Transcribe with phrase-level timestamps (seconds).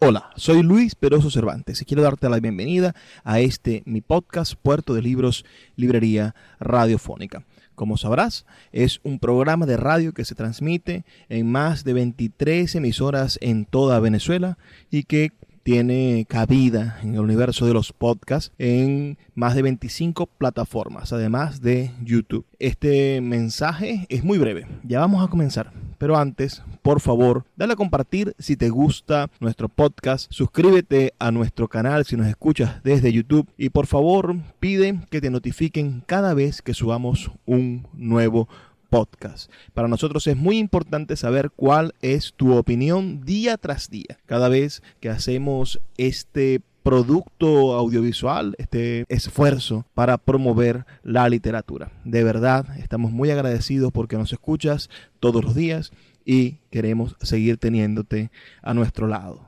[0.00, 4.94] Hola, soy Luis Peroso Cervantes y quiero darte la bienvenida a este mi podcast Puerto
[4.94, 7.44] de Libros, Librería Radiofónica.
[7.74, 13.40] Como sabrás, es un programa de radio que se transmite en más de 23 emisoras
[13.42, 14.56] en toda Venezuela
[14.88, 15.32] y que
[15.68, 21.90] tiene cabida en el universo de los podcasts en más de 25 plataformas, además de
[22.02, 22.46] YouTube.
[22.58, 25.70] Este mensaje es muy breve, ya vamos a comenzar.
[25.98, 31.68] Pero antes, por favor, dale a compartir si te gusta nuestro podcast, suscríbete a nuestro
[31.68, 36.62] canal si nos escuchas desde YouTube y por favor pide que te notifiquen cada vez
[36.62, 39.50] que subamos un nuevo podcast podcast.
[39.74, 44.18] Para nosotros es muy importante saber cuál es tu opinión día tras día.
[44.26, 51.92] Cada vez que hacemos este producto audiovisual, este esfuerzo para promover la literatura.
[52.04, 54.88] De verdad, estamos muy agradecidos porque nos escuchas
[55.20, 55.92] todos los días
[56.24, 58.30] y queremos seguir teniéndote
[58.62, 59.47] a nuestro lado.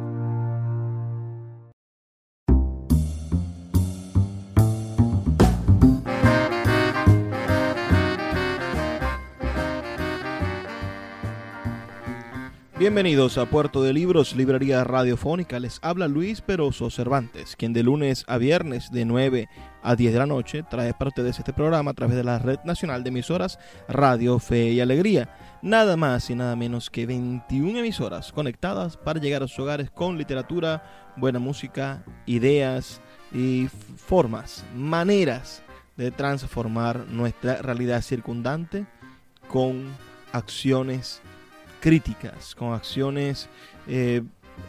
[12.81, 15.59] Bienvenidos a Puerto de Libros, Librería Radiofónica.
[15.59, 19.49] Les habla Luis Peroso Cervantes, quien de lunes a viernes de 9
[19.83, 22.61] a 10 de la noche trae para ustedes este programa a través de la Red
[22.63, 25.29] Nacional de Emisoras Radio Fe y Alegría.
[25.61, 30.17] Nada más y nada menos que 21 emisoras conectadas para llegar a sus hogares con
[30.17, 32.99] literatura, buena música, ideas
[33.31, 35.61] y formas, maneras
[35.97, 38.87] de transformar nuestra realidad circundante
[39.47, 39.85] con
[40.31, 41.21] acciones
[41.81, 43.49] críticas, con acciones
[43.87, 44.21] eh,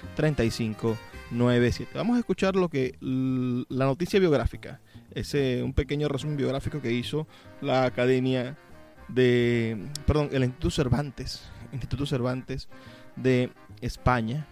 [1.30, 1.92] 3597.
[1.98, 4.80] Vamos a escuchar lo que la noticia biográfica
[5.16, 7.26] ese un pequeño resumen biográfico que hizo
[7.62, 8.58] la Academia
[9.08, 12.70] de, perdón, el Instituto Cervantes, Instituto Cervantes
[13.16, 13.50] de
[13.82, 14.46] España,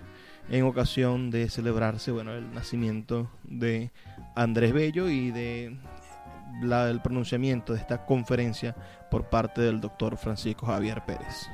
[0.50, 3.92] en ocasión de celebrarse, bueno, el nacimiento de
[4.36, 5.78] Andrés Bello y de
[6.62, 8.76] la, el pronunciamiento de esta conferencia
[9.12, 11.48] por parte del doctor Francisco Javier Pérez.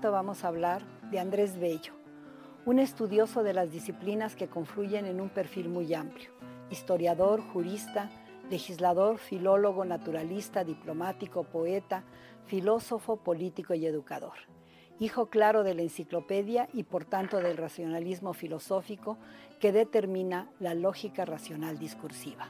[0.00, 1.92] Momento vamos a hablar de Andrés Bello,
[2.64, 6.30] un estudioso de las disciplinas que confluyen en un perfil muy amplio,
[6.70, 8.08] historiador, jurista,
[8.48, 12.04] legislador, filólogo, naturalista, diplomático, poeta,
[12.46, 14.38] filósofo, político y educador.
[14.98, 19.18] Hijo claro de la enciclopedia y por tanto del racionalismo filosófico
[19.58, 22.48] que determina la lógica racional discursiva.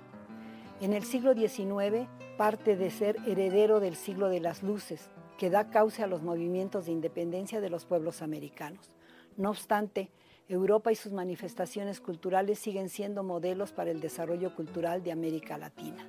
[0.80, 2.06] En el siglo XIX
[2.38, 5.10] parte de ser heredero del siglo de las luces,
[5.40, 8.90] que da cauce a los movimientos de independencia de los pueblos americanos.
[9.38, 10.10] No obstante,
[10.50, 16.06] Europa y sus manifestaciones culturales siguen siendo modelos para el desarrollo cultural de América Latina.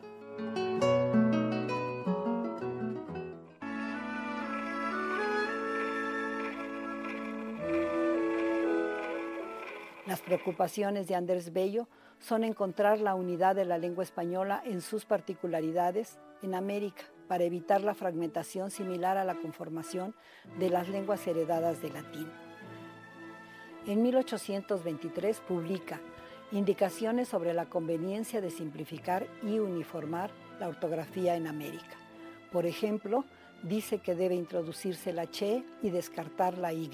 [10.06, 11.88] Las preocupaciones de Andrés Bello
[12.20, 17.80] son encontrar la unidad de la lengua española en sus particularidades en América para evitar
[17.80, 20.14] la fragmentación similar a la conformación
[20.60, 22.30] de las lenguas heredadas de latín.
[23.88, 26.02] En 1823 publica
[26.52, 30.30] Indicaciones sobre la conveniencia de simplificar y uniformar
[30.60, 31.96] la ortografía en América.
[32.52, 33.24] Por ejemplo,
[33.64, 36.90] dice que debe introducirse la che y descartar la y.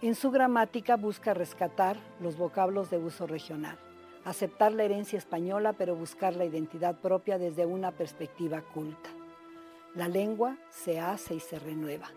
[0.00, 3.76] En su gramática busca rescatar los vocablos de uso regional,
[4.24, 9.10] aceptar la herencia española pero buscar la identidad propia desde una perspectiva culta.
[9.94, 12.08] La lengua se hace y se renueva.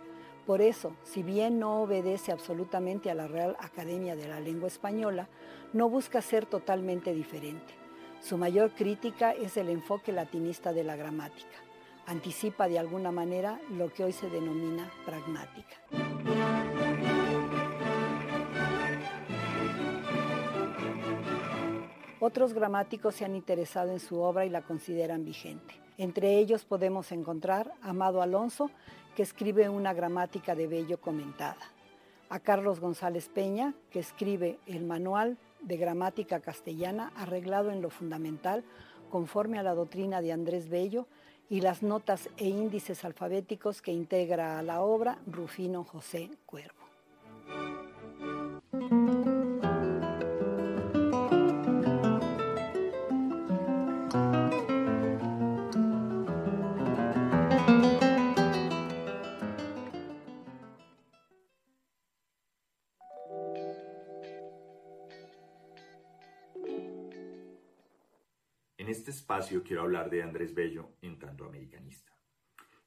[0.45, 5.27] Por eso, si bien no obedece absolutamente a la Real Academia de la Lengua Española,
[5.73, 7.73] no busca ser totalmente diferente.
[8.21, 11.57] Su mayor crítica es el enfoque latinista de la gramática.
[12.05, 16.14] Anticipa de alguna manera lo que hoy se denomina pragmática.
[22.27, 25.75] Otros gramáticos se han interesado en su obra y la consideran vigente.
[25.99, 28.71] Entre ellos podemos encontrar a Amado Alonso,
[29.15, 31.61] que escribe una gramática de Bello comentada,
[32.29, 38.63] a Carlos González Peña, que escribe el Manual de Gramática Castellana arreglado en lo fundamental
[39.11, 41.05] conforme a la doctrina de Andrés Bello
[41.47, 46.84] y las notas e índices alfabéticos que integra a la obra Rufino José Cuervo.
[69.25, 72.13] Espacio quiero hablar de Andrés Bello en tanto americanista.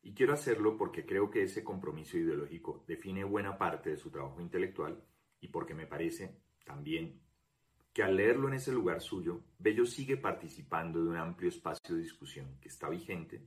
[0.05, 4.40] Y quiero hacerlo porque creo que ese compromiso ideológico define buena parte de su trabajo
[4.40, 5.02] intelectual
[5.40, 7.20] y porque me parece también
[7.93, 12.02] que al leerlo en ese lugar suyo, Bello sigue participando de un amplio espacio de
[12.02, 13.44] discusión que está vigente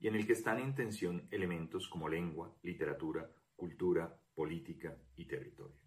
[0.00, 5.78] y en el que están en tensión elementos como lengua, literatura, cultura, política y territorio.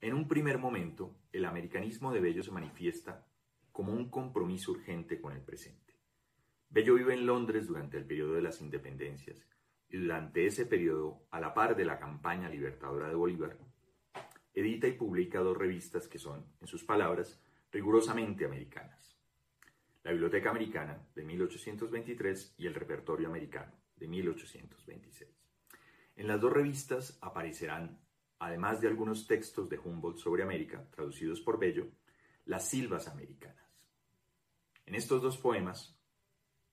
[0.00, 3.27] En un primer momento, el americanismo de Bello se manifiesta
[3.78, 5.94] como un compromiso urgente con el presente.
[6.68, 9.46] Bello vive en Londres durante el periodo de las independencias
[9.88, 13.56] y durante ese periodo, a la par de la campaña libertadora de Bolívar,
[14.52, 17.40] edita y publica dos revistas que son, en sus palabras,
[17.70, 19.16] rigurosamente americanas.
[20.02, 25.30] La Biblioteca Americana de 1823 y el Repertorio Americano de 1826.
[26.16, 28.00] En las dos revistas aparecerán,
[28.40, 31.86] además de algunos textos de Humboldt sobre América, traducidos por Bello,
[32.44, 33.67] las silvas americanas.
[34.88, 35.94] En estos dos poemas,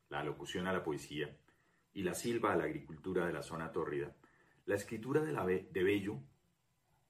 [0.07, 1.37] la alocución a la poesía
[1.91, 4.15] y la silva a la agricultura de la zona tórrida,
[4.65, 6.21] la escritura de, la de Bello,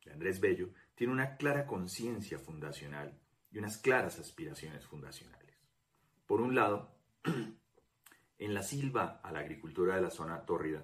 [0.04, 3.20] de Andrés Bello, tiene una clara conciencia fundacional
[3.52, 5.56] y unas claras aspiraciones fundacionales.
[6.26, 6.98] Por un lado,
[8.40, 10.84] en la silva a la agricultura de la zona tórrida,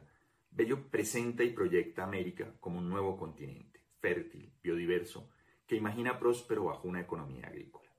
[0.51, 5.31] Bello presenta y proyecta América como un nuevo continente, fértil, biodiverso,
[5.65, 7.89] que imagina próspero bajo una economía agrícola.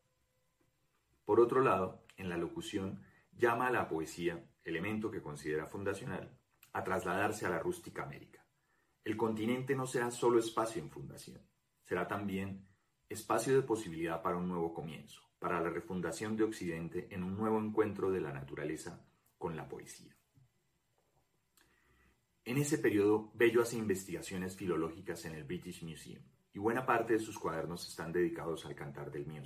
[1.24, 3.02] Por otro lado, en la locución,
[3.32, 6.38] llama a la poesía, elemento que considera fundacional,
[6.72, 8.44] a trasladarse a la rústica América.
[9.04, 11.40] El continente no será solo espacio en fundación,
[11.82, 12.68] será también
[13.08, 17.58] espacio de posibilidad para un nuevo comienzo, para la refundación de Occidente en un nuevo
[17.58, 19.04] encuentro de la naturaleza
[19.38, 20.16] con la poesía.
[22.44, 27.18] En ese periodo, Bello hace investigaciones filológicas en el British Museum y buena parte de
[27.20, 29.42] sus cuadernos están dedicados al cantar del Mio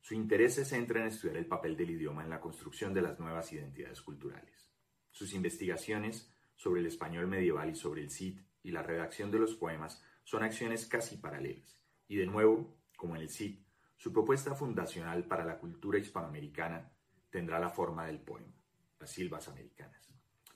[0.00, 3.20] su interés se centra en estudiar el papel del idioma en la construcción de las
[3.20, 4.70] nuevas identidades culturales.
[5.10, 9.54] Sus investigaciones sobre el español medieval y sobre el Cid y la redacción de los
[9.54, 11.80] poemas son acciones casi paralelas.
[12.08, 13.60] Y de nuevo, como en el Cid,
[13.96, 16.90] su propuesta fundacional para la cultura hispanoamericana
[17.28, 18.54] tendrá la forma del poema,
[18.98, 20.14] las silvas americanas.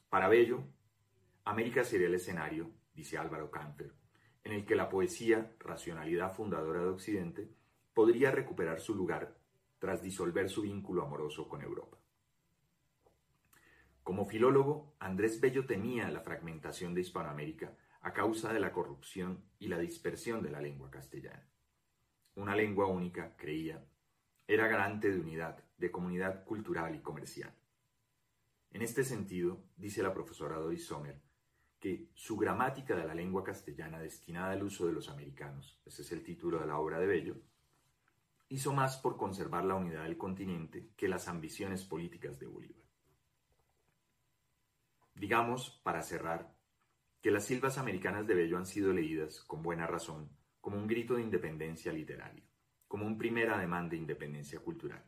[0.09, 0.65] Para Bello,
[1.45, 3.93] América sería el escenario, dice Álvaro Camper,
[4.43, 7.51] en el que la poesía, racionalidad fundadora de Occidente,
[7.95, 9.37] podría recuperar su lugar
[9.79, 11.99] tras disolver su vínculo amoroso con Europa.
[14.03, 19.69] Como filólogo, Andrés Bello temía la fragmentación de Hispanoamérica a causa de la corrupción y
[19.69, 21.49] la dispersión de la lengua castellana.
[22.35, 23.83] Una lengua única, creía,
[24.47, 27.55] era garante de unidad, de comunidad cultural y comercial.
[28.73, 31.23] En este sentido, dice la profesora Doris Sommer,
[31.79, 36.13] que su gramática de la lengua castellana destinada al uso de los americanos, ese es
[36.13, 37.37] el título de la obra de Bello,
[38.55, 42.85] hizo más por conservar la unidad del continente que las ambiciones políticas de Bolívar.
[45.13, 46.55] Digamos, para cerrar,
[47.21, 50.31] que las silvas americanas de Bello han sido leídas, con buena razón,
[50.61, 52.45] como un grito de independencia literaria,
[52.87, 55.05] como un primer ademán de independencia cultural,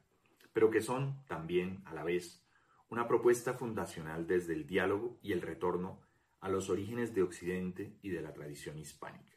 [0.53, 2.45] pero que son también, a la vez,
[2.89, 6.01] una propuesta fundacional desde el diálogo y el retorno
[6.41, 9.37] a los orígenes de Occidente y de la tradición hispánica.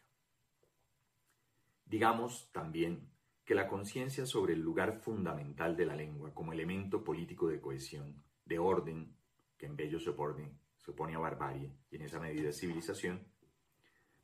[1.86, 3.19] Digamos también
[3.50, 8.24] que la conciencia sobre el lugar fundamental de la lengua como elemento político de cohesión,
[8.46, 9.16] de orden,
[9.58, 13.26] que en Bello se opone, se opone a barbarie y en esa medida civilización,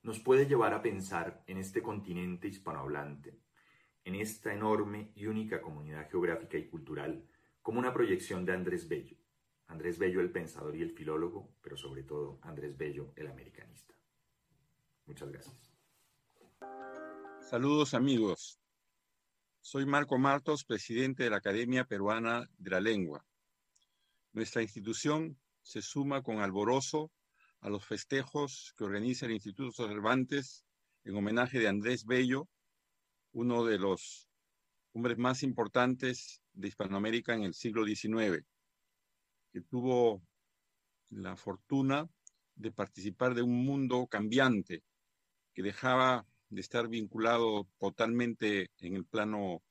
[0.03, 3.39] nos puede llevar a pensar en este continente hispanohablante,
[4.03, 7.25] en esta enorme y única comunidad geográfica y cultural,
[7.63, 9.17] como una proyección de Andrés Bello.
[9.65, 13.95] Andrés Bello el pensador y el filólogo, pero sobre todo Andrés Bello el americanista.
[15.07, 15.73] Muchas gracias.
[17.41, 18.59] Saludos amigos.
[19.67, 23.25] Soy Marco Martos, presidente de la Academia Peruana de la Lengua.
[24.31, 27.11] Nuestra institución se suma con alborozo
[27.61, 30.67] a los festejos que organiza el Instituto Cervantes
[31.03, 32.47] en homenaje de Andrés Bello,
[33.31, 34.29] uno de los
[34.93, 38.45] hombres más importantes de Hispanoamérica en el siglo XIX,
[39.51, 40.21] que tuvo
[41.09, 42.07] la fortuna
[42.53, 44.83] de participar de un mundo cambiante
[45.55, 49.61] que dejaba de estar vinculado totalmente en el plano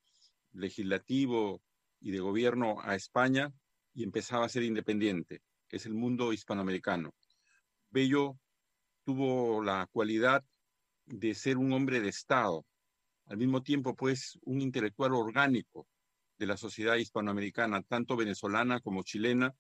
[0.52, 1.62] legislativo
[2.00, 3.52] y de gobierno a España
[3.92, 5.42] y empezaba a ser independiente,
[5.74, 7.14] es el mundo hispanoamericano.
[7.90, 8.38] Bello
[9.04, 10.44] tuvo la cualidad
[11.06, 12.64] de ser un hombre de Estado,
[13.26, 15.86] al mismo tiempo pues un intelectual orgánico
[16.38, 19.54] de la sociedad hispanoamericana, tanto venezolana como chilena,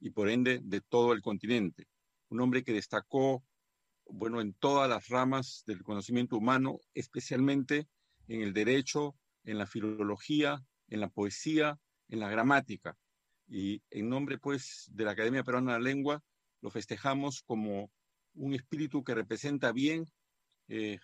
[0.00, 1.86] y por ende de todo el continente.
[2.28, 3.42] Un hombre que destacó
[4.08, 7.88] bueno, en todas las ramas del conocimiento humano, especialmente
[8.26, 12.96] en el derecho, en la filología, en la poesía, en la gramática.
[13.46, 16.22] Y en nombre, pues, de la Academia Peruana de la Lengua,
[16.60, 17.90] lo festejamos como
[18.34, 20.06] un espíritu que representa bien
[20.68, 20.98] eh,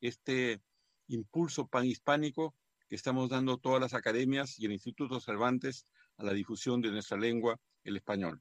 [0.00, 0.60] este
[1.08, 2.54] impulso panhispánico
[2.88, 5.86] que estamos dando todas las academias y el Instituto Cervantes
[6.18, 8.40] a la difusión de nuestra lengua, el español.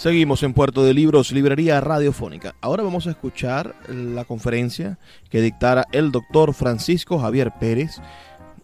[0.00, 2.54] Seguimos en Puerto de Libros, Librería Radiofónica.
[2.62, 8.00] Ahora vamos a escuchar la conferencia que dictara el doctor Francisco Javier Pérez,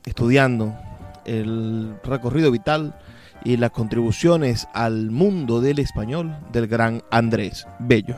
[0.07, 0.75] estudiando
[1.27, 2.99] el recorrido vital
[3.45, 8.17] y las contribuciones al mundo del español del gran Andrés Bello.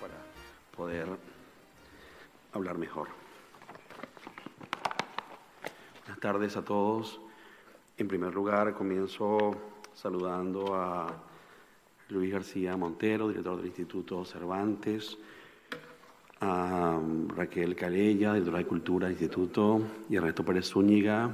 [0.00, 0.14] Para
[0.76, 1.06] poder
[2.52, 3.06] hablar mejor.
[6.00, 7.20] Buenas tardes a todos.
[7.98, 9.52] En primer lugar, comienzo
[9.94, 11.06] saludando a
[12.08, 15.16] Luis García Montero, director del Instituto Cervantes,
[16.44, 17.00] a
[17.36, 21.30] Raquel Calella, directora de Cultura Instituto, y a Ernesto Pérez Zúñiga,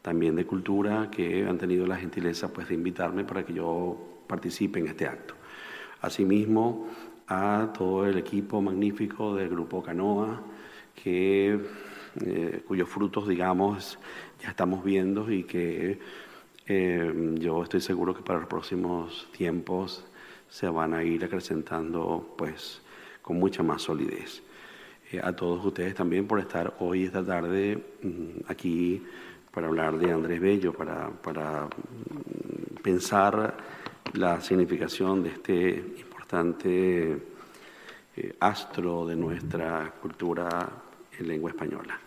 [0.00, 4.78] también de Cultura, que han tenido la gentileza pues, de invitarme para que yo participe
[4.78, 5.34] en este acto.
[6.00, 6.86] Asimismo,
[7.26, 10.42] a todo el equipo magnífico del Grupo Canoa,
[10.94, 11.58] que,
[12.24, 13.98] eh, cuyos frutos, digamos,
[14.40, 15.98] ya estamos viendo y que
[16.66, 20.04] eh, yo estoy seguro que para los próximos tiempos
[20.48, 22.80] se van a ir acrecentando pues,
[23.20, 24.43] con mucha más solidez.
[25.22, 29.02] A todos ustedes también por estar hoy, esta tarde, mm, aquí
[29.52, 33.56] para hablar de Andrés Bello, para, para mm, pensar
[34.14, 37.18] la significación de este importante
[38.16, 40.68] eh, astro de nuestra cultura
[41.18, 41.98] en lengua española.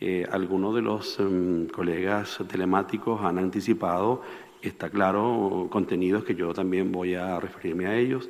[0.00, 4.22] Eh, algunos de los em, colegas telemáticos han anticipado,
[4.62, 8.28] está claro, contenidos que yo también voy a referirme a ellos,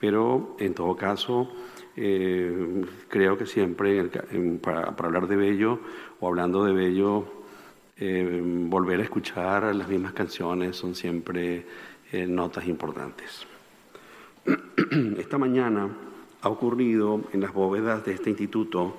[0.00, 1.48] pero en todo caso
[1.96, 4.04] eh, creo que siempre
[4.62, 5.80] para, hablar de Bello
[6.20, 7.24] o hablando de Bello,
[7.98, 11.66] eh, volver a escuchar las mismas canciones son siempre
[12.10, 13.46] eh, notas importantes.
[15.18, 15.88] Esta mañana
[16.40, 18.96] ha ocurrido en las bóvedas de este instituto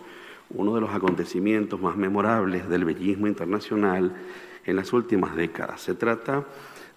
[0.52, 4.13] uno de los acontecimientos más memorables del bellismo internacional
[4.65, 5.82] en las últimas décadas.
[5.82, 6.46] Se trata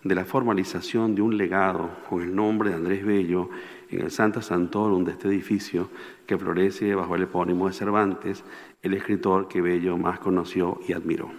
[0.04, 3.50] de la formalización de un legado con el nombre de Andrés Bello
[3.90, 5.88] en el Santa Santorum de este edificio
[6.26, 8.44] que florece bajo el epónimo de Cervantes,
[8.82, 11.30] el escritor que Bello más conoció y admiró.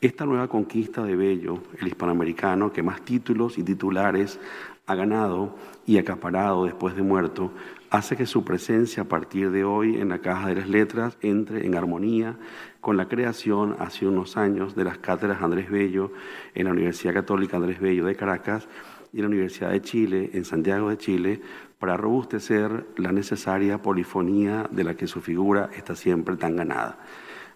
[0.00, 4.38] Esta nueva conquista de Bello, el hispanoamericano que más títulos y titulares
[4.86, 7.50] ha ganado y acaparado después de muerto,
[7.90, 11.66] hace que su presencia a partir de hoy en la caja de las letras entre
[11.66, 12.36] en armonía
[12.80, 16.12] con la creación hace unos años de las cátedras Andrés Bello
[16.54, 18.68] en la Universidad Católica Andrés Bello de Caracas
[19.16, 21.40] y la Universidad de Chile, en Santiago de Chile,
[21.78, 26.98] para robustecer la necesaria polifonía de la que su figura está siempre tan ganada.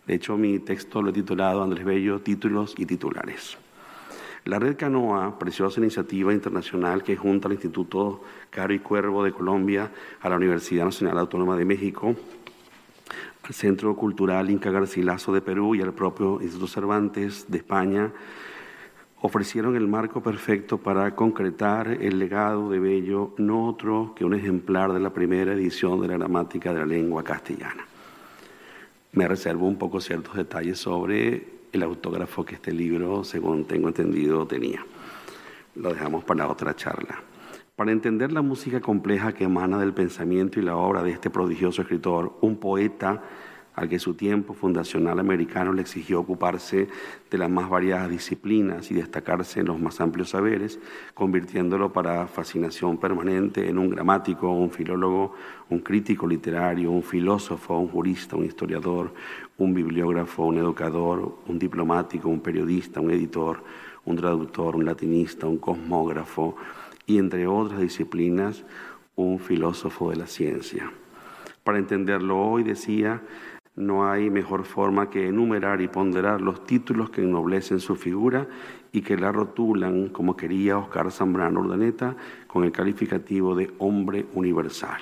[0.06, 3.58] De hecho, mi texto lo he titulado Andrés Bello, Títulos y Titulares.
[4.46, 9.92] La Red Canoa, preciosa iniciativa internacional que junta al Instituto Caro y Cuervo de Colombia
[10.22, 12.16] a la Universidad Nacional Autónoma de México,
[13.42, 18.10] al Centro Cultural Inca Garcilaso de Perú y al propio Instituto Cervantes de España,
[19.22, 24.92] ofrecieron el marco perfecto para concretar el legado de Bello, no otro que un ejemplar
[24.92, 27.84] de la primera edición de la gramática de la lengua castellana.
[29.12, 34.46] Me reservo un poco ciertos detalles sobre el autógrafo que este libro, según tengo entendido,
[34.46, 34.84] tenía.
[35.74, 37.22] Lo dejamos para otra charla.
[37.76, 41.82] Para entender la música compleja que emana del pensamiento y la obra de este prodigioso
[41.82, 43.22] escritor, un poeta
[43.74, 46.88] al que su tiempo fundacional americano le exigió ocuparse
[47.30, 50.78] de las más variadas disciplinas y destacarse en los más amplios saberes,
[51.14, 55.34] convirtiéndolo para fascinación permanente en un gramático, un filólogo,
[55.68, 59.14] un crítico literario, un filósofo, un jurista, un historiador,
[59.58, 63.62] un bibliógrafo, un educador, un diplomático, un periodista, un editor,
[64.04, 66.56] un traductor, un latinista, un cosmógrafo
[67.06, 68.64] y entre otras disciplinas,
[69.16, 70.90] un filósofo de la ciencia.
[71.64, 73.22] Para entenderlo hoy, decía,
[73.80, 78.46] no hay mejor forma que enumerar y ponderar los títulos que ennoblecen su figura
[78.92, 82.14] y que la rotulan, como quería Oscar Zambrano Urdaneta,
[82.46, 85.00] con el calificativo de hombre universal.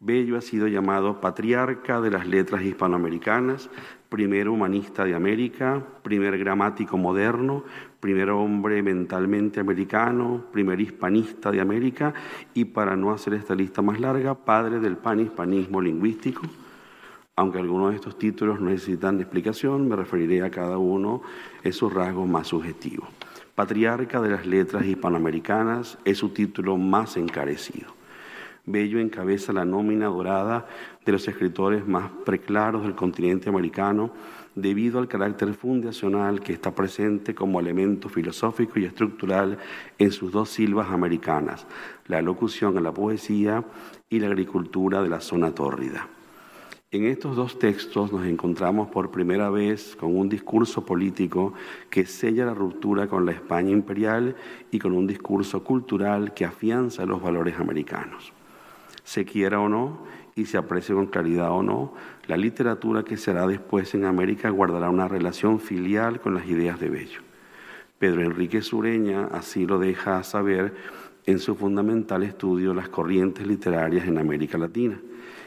[0.00, 3.70] Bello ha sido llamado patriarca de las letras hispanoamericanas,
[4.08, 7.64] primer humanista de América, primer gramático moderno,
[8.00, 12.12] primer hombre mentalmente americano, primer hispanista de América
[12.52, 16.42] y, para no hacer esta lista más larga, padre del panhispanismo lingüístico
[17.36, 21.22] aunque algunos de estos títulos necesitan explicación, me referiré a cada uno
[21.62, 23.08] en sus rasgos más subjetivos.
[23.54, 27.92] Patriarca de las letras hispanoamericanas es su título más encarecido.
[28.66, 30.66] Bello encabeza la nómina dorada
[31.04, 34.10] de los escritores más preclaros del continente americano
[34.54, 39.58] debido al carácter fundacional que está presente como elemento filosófico y estructural
[39.98, 41.66] en sus dos silvas americanas,
[42.06, 43.64] la locución a la poesía
[44.08, 46.08] y la agricultura de la zona tórrida.
[46.94, 51.52] En estos dos textos nos encontramos por primera vez con un discurso político
[51.90, 54.36] que sella la ruptura con la España imperial
[54.70, 58.32] y con un discurso cultural que afianza los valores americanos.
[59.02, 60.04] Se quiera o no,
[60.36, 61.94] y se aprecie con claridad o no,
[62.28, 66.90] la literatura que será después en América guardará una relación filial con las ideas de
[66.90, 67.22] Bello.
[67.98, 70.72] Pedro Enrique Sureña así lo deja saber
[71.26, 75.00] en su fundamental estudio Las corrientes literarias en América Latina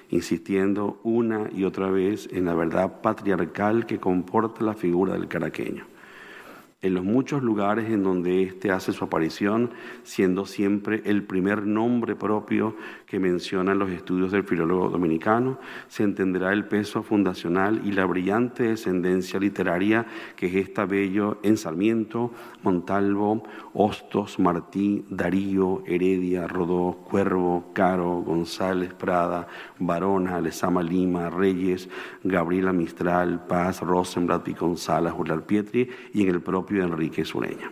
[0.10, 5.86] insistiendo una y otra vez en la verdad patriarcal que comporta la figura del caraqueño
[6.80, 9.72] en los muchos lugares en donde éste hace su aparición,
[10.04, 12.76] siendo siempre el primer nombre propio
[13.08, 18.62] que mencionan los estudios del filólogo dominicano, se entenderá el peso fundacional y la brillante
[18.62, 23.42] descendencia literaria que gesta Bello en Sarmiento, Montalvo,
[23.74, 29.48] Hostos, Martí, Darío, Heredia, Rodó, Cuervo, Caro, González, Prada,
[29.80, 31.90] Barona, Lezama Lima, Reyes,
[32.24, 37.72] Gabriela Mistral, Paz, Rosenblatt, Piconzala, Julián Pietri y en el propio de Enrique Sureña.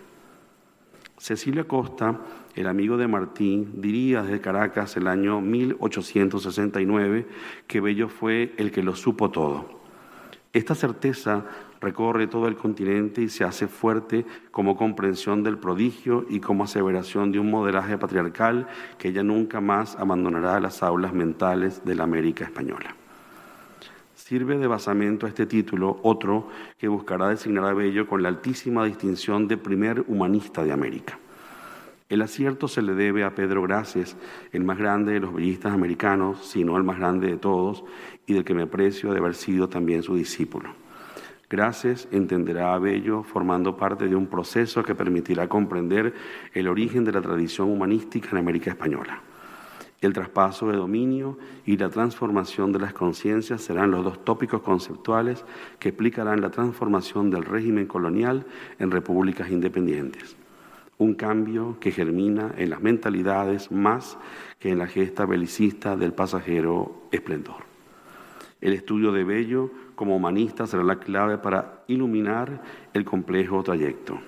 [1.17, 2.19] Cecilio Costa,
[2.55, 7.25] el amigo de Martín, diría desde Caracas el año 1869
[7.67, 9.83] que Bello fue el que lo supo todo.
[10.53, 11.45] Esta certeza
[11.81, 17.31] recorre todo el continente y se hace fuerte como comprensión del prodigio y como aseveración
[17.31, 22.45] de un modelaje patriarcal que ya nunca más abandonará las aulas mentales de la América
[22.45, 22.95] española.
[24.27, 26.47] Sirve de basamento a este título otro
[26.79, 31.19] que buscará designar a Bello con la altísima distinción de primer humanista de América.
[32.09, 34.17] El acierto se le debe a Pedro Graces,
[34.51, 37.83] el más grande de los bellistas americanos, si no el más grande de todos,
[38.25, 40.71] y del que me aprecio de haber sido también su discípulo.
[41.47, 46.15] Graces entenderá a Bello formando parte de un proceso que permitirá comprender
[46.51, 49.21] el origen de la tradición humanística en América Española.
[50.01, 55.45] El traspaso de dominio y la transformación de las conciencias serán los dos tópicos conceptuales
[55.79, 58.45] que explicarán la transformación del régimen colonial
[58.77, 60.35] en repúblicas independientes.
[60.97, 64.17] Un cambio que germina en las mentalidades más
[64.59, 67.63] que en la gesta belicista del pasajero esplendor.
[68.61, 72.61] El estudio de Bello como humanista será la clave para iluminar
[72.93, 74.19] el complejo trayecto.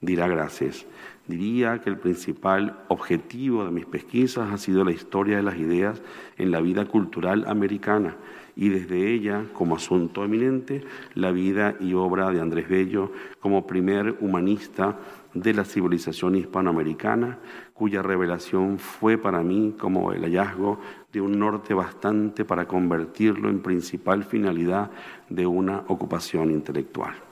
[0.00, 0.86] Dirá gracias.
[1.26, 6.02] Diría que el principal objetivo de mis pesquisas ha sido la historia de las ideas
[6.36, 8.16] en la vida cultural americana
[8.56, 14.16] y desde ella, como asunto eminente, la vida y obra de Andrés Bello como primer
[14.20, 14.98] humanista
[15.32, 17.38] de la civilización hispanoamericana,
[17.72, 20.80] cuya revelación fue para mí como el hallazgo
[21.12, 24.90] de un norte bastante para convertirlo en principal finalidad
[25.30, 27.31] de una ocupación intelectual.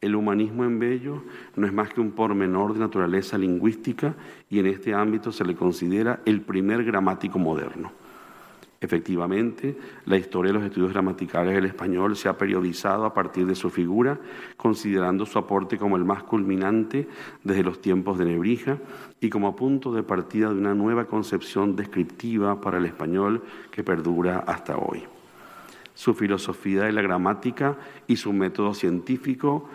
[0.00, 1.22] El humanismo en Bello
[1.56, 4.14] no es más que un pormenor de naturaleza lingüística
[4.48, 7.92] y en este ámbito se le considera el primer gramático moderno.
[8.80, 13.54] Efectivamente, la historia de los estudios gramaticales del español se ha periodizado a partir de
[13.54, 14.18] su figura,
[14.56, 17.06] considerando su aporte como el más culminante
[17.44, 18.78] desde los tiempos de Nebrija
[19.20, 24.38] y como punto de partida de una nueva concepción descriptiva para el español que perdura
[24.46, 25.02] hasta hoy.
[25.92, 29.68] Su filosofía de la gramática y su método científico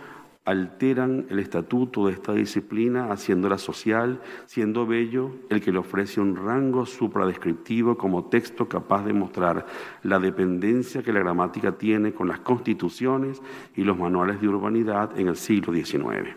[0.45, 6.35] alteran el estatuto de esta disciplina haciéndola social, siendo bello el que le ofrece un
[6.35, 9.65] rango supradescriptivo como texto capaz de mostrar
[10.03, 13.41] la dependencia que la gramática tiene con las constituciones
[13.75, 16.35] y los manuales de urbanidad en el siglo XIX.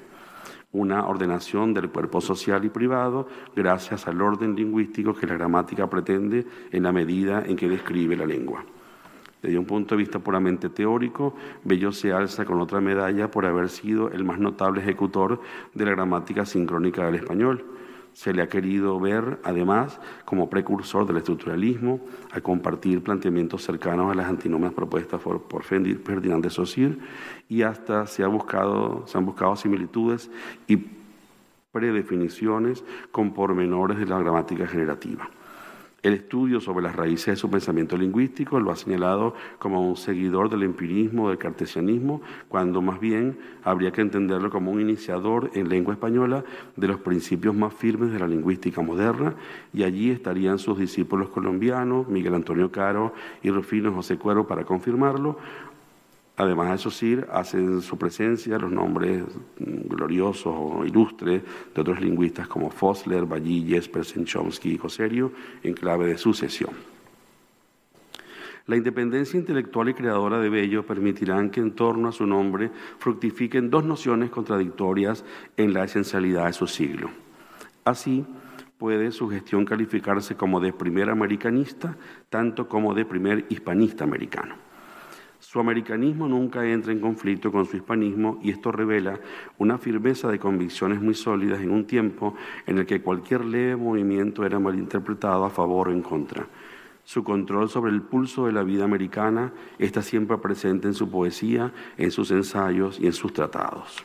[0.73, 6.47] Una ordenación del cuerpo social y privado gracias al orden lingüístico que la gramática pretende
[6.73, 8.64] en la medida en que describe la lengua.
[9.42, 13.68] Desde un punto de vista puramente teórico, Bello se alza con otra medalla por haber
[13.68, 15.40] sido el más notable ejecutor
[15.74, 17.64] de la gramática sincrónica del español.
[18.12, 22.01] Se le ha querido ver, además, como precursor del estructuralismo,
[22.33, 26.96] a compartir planteamientos cercanos a las antinomias propuestas por, Ferdinand de Saussure,
[27.48, 30.33] y hasta se, ha buscado, se han buscado similitudes
[30.66, 30.79] y
[31.70, 35.31] predefiniciones con pormenores de la gramática generativa.
[36.09, 40.49] El estudio sobre las raíces de su pensamiento lingüístico lo ha señalado como un seguidor
[40.49, 45.92] del empirismo, del cartesianismo, cuando más bien habría que entenderlo como un iniciador en lengua
[45.92, 46.44] española
[46.77, 49.35] de los principios más firmes de la lingüística moderna,
[49.75, 55.37] y allí estarían sus discípulos colombianos, Miguel Antonio Caro y Rufino José Cuero, para confirmarlo,
[56.38, 59.24] Además, eso sí, hacen su presencia los nombres
[59.59, 61.42] gloriosos o ilustres
[61.74, 65.33] de otros lingüistas como Fosler, Ballí, Jesper, Chomsky y Coserio
[65.64, 66.70] en clave de sucesión.
[68.66, 73.68] La independencia intelectual y creadora de Bello permitirán que en torno a su nombre fructifiquen
[73.68, 75.24] dos nociones contradictorias
[75.57, 77.11] en la esencialidad de su siglo.
[77.85, 78.24] Así,
[78.79, 81.96] puede su gestión calificarse como de primer americanista,
[82.31, 84.67] tanto como de primer hispanista americano.
[85.51, 89.19] Su americanismo nunca entra en conflicto con su hispanismo y esto revela
[89.57, 92.35] una firmeza de convicciones muy sólidas en un tiempo
[92.67, 96.47] en el que cualquier leve movimiento era malinterpretado a favor o en contra.
[97.03, 101.73] Su control sobre el pulso de la vida americana está siempre presente en su poesía,
[101.97, 104.05] en sus ensayos y en sus tratados.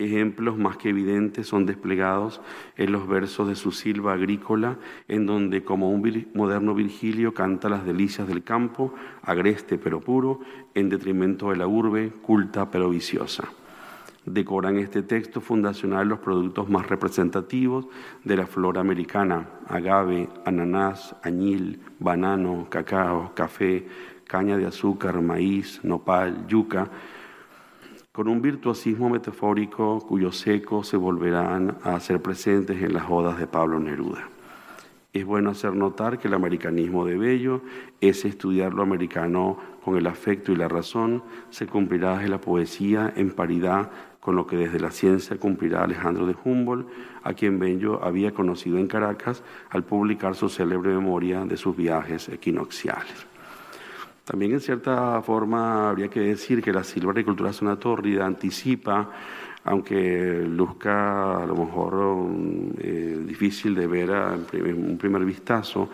[0.00, 2.40] Ejemplos más que evidentes son desplegados
[2.76, 4.76] en los versos de su silva agrícola,
[5.08, 10.38] en donde como un moderno Virgilio canta las delicias del campo, agreste pero puro,
[10.74, 13.48] en detrimento de la urbe, culta pero viciosa.
[14.24, 17.88] Decoran este texto fundacional los productos más representativos
[18.22, 23.88] de la flora americana, agave, ananás, añil, banano, cacao, café,
[24.28, 26.88] caña de azúcar, maíz, nopal, yuca,
[28.18, 33.46] con un virtuosismo metafórico cuyos ecos se volverán a hacer presentes en las odas de
[33.46, 34.28] Pablo Neruda.
[35.12, 37.62] Es bueno hacer notar que el americanismo de Bello
[38.00, 43.12] es estudiar lo americano con el afecto y la razón, se cumplirá desde la poesía
[43.14, 46.88] en paridad con lo que desde la ciencia cumplirá Alejandro de Humboldt,
[47.22, 52.28] a quien Bello había conocido en Caracas al publicar su célebre memoria de sus viajes
[52.28, 53.28] equinocciales.
[54.28, 59.10] También en cierta forma habría que decir que la silvaricultura sonatórrida anticipa,
[59.64, 62.28] aunque luzca a lo mejor
[62.76, 65.88] eh, difícil de ver a un primer vistazo,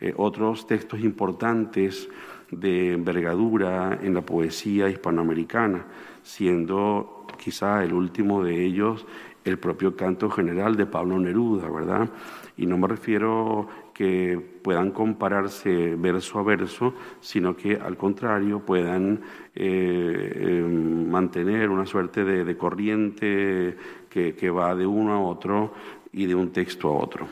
[0.00, 2.08] eh, otros textos importantes
[2.52, 5.84] de envergadura en la poesía hispanoamericana,
[6.22, 9.04] siendo quizá el último de ellos
[9.44, 12.08] el propio canto general de Pablo Neruda, ¿verdad?
[12.56, 13.68] Y no me refiero
[14.00, 19.20] que puedan compararse verso a verso, sino que al contrario puedan
[19.54, 23.76] eh, em, mantener una suerte de, corriente
[24.08, 25.74] que, que va de uno a otro
[26.14, 27.26] y de un texto a otro.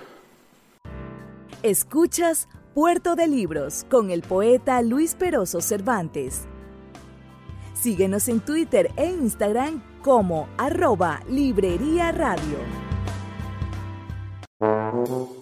[1.63, 6.47] Escuchas Puerto de Libros con el poeta Luis Peroso Cervantes.
[7.73, 12.59] Síguenos en Twitter e Instagram como arroba Librería Radio.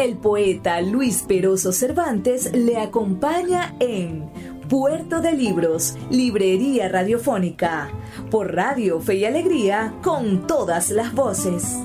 [0.00, 4.30] El poeta Luis Peroso Cervantes le acompaña en
[4.66, 7.90] Puerto de Libros, Librería Radiofónica,
[8.30, 11.78] por Radio Fe y Alegría, con todas las voces.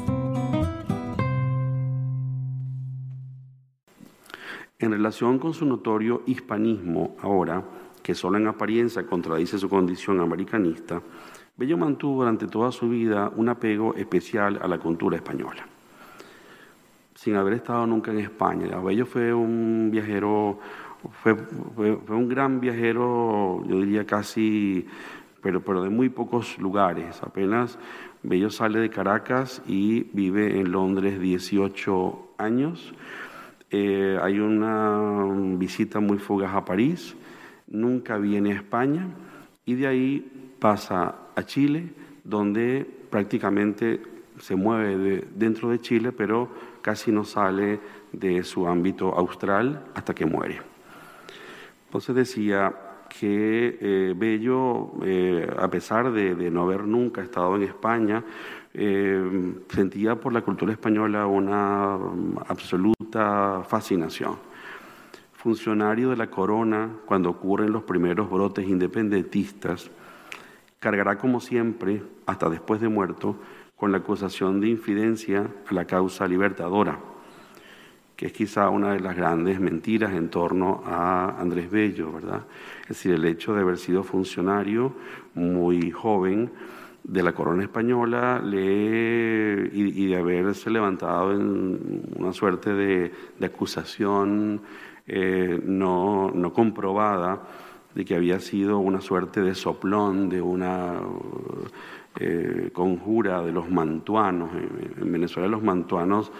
[4.79, 7.65] En relación con su notorio hispanismo ahora,
[8.01, 11.01] que solo en apariencia contradice su condición americanista,
[11.57, 15.74] Bello mantuvo durante toda su vida un apego especial a la cultura española
[17.25, 18.79] sin haber estado nunca en España.
[18.79, 20.59] Bello fue un viajero,
[21.23, 24.85] fue, un gran viajero, yo diría casi,
[25.41, 27.23] pero, pero de muy pocos lugares.
[27.23, 27.79] Apenas
[28.21, 32.93] Bello sale de Caracas y vive en Londres 18 años.
[33.71, 35.25] Eh, hay una
[35.57, 37.15] visita muy fugaz a París,
[37.65, 39.07] nunca viene a España
[39.65, 41.89] y de ahí pasa a Chile,
[42.23, 43.99] donde prácticamente
[44.37, 47.79] se mueve dentro de Chile, pero casi no sale
[48.11, 50.61] de su ámbito austral hasta que muere.
[51.87, 52.75] Entonces decía
[53.09, 58.23] que eh, Bello, eh, a pesar de, no haber nunca estado en España,
[58.71, 61.95] eh, sentía por la cultura española una
[62.47, 64.35] absoluta fascinación.
[65.33, 69.89] Funcionario de la corona, cuando ocurren los primeros brotes independentistas,
[70.79, 73.37] cargará como siempre, hasta después de muerto,
[73.75, 76.99] con la acusación de infidencia a la causa libertadora,
[78.15, 82.45] que es quizá una de las grandes mentiras en torno a Andrés Bello, ¿verdad?
[82.83, 84.93] Es decir, el hecho de haber sido funcionario
[85.33, 86.51] muy joven
[87.03, 93.11] de la corona española y, de haberse levantado en una suerte de,
[93.43, 94.61] acusación
[95.05, 97.43] eh, no, no comprobada
[97.95, 100.99] de que había sido una suerte de soplón, de una
[102.19, 104.51] eh, conjura de los mantuanos.
[104.53, 106.31] En, Venezuela los mantuanos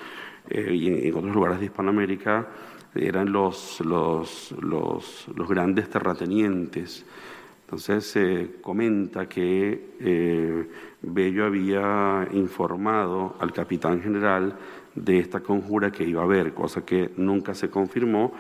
[0.50, 2.48] eh, y en, otros lugares de Hispanoamérica
[2.94, 7.06] eran los, los, los, grandes terratenientes.
[7.62, 10.70] Entonces se comenta que eh,
[11.02, 14.56] Bello había informado al capitán general
[14.94, 18.34] de esta conjura que iba a haber, cosa que nunca se confirmó,